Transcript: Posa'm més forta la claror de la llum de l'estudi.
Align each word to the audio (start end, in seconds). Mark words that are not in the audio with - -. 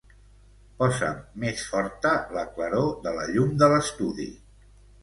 Posa'm 0.79 1.19
més 1.45 1.67
forta 1.75 2.15
la 2.39 2.47
claror 2.57 2.91
de 3.07 3.17
la 3.21 3.31
llum 3.37 3.57
de 3.63 3.73
l'estudi. 3.77 4.33